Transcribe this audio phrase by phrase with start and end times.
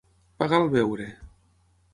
[0.43, 1.07] Pagar el beure.